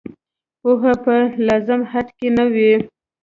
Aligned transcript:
پوهه 0.61 0.93
په 1.03 1.15
لازم 1.47 1.81
حد 1.91 2.07
کې 2.17 2.27
نه 2.37 2.45
وي. 2.53 2.71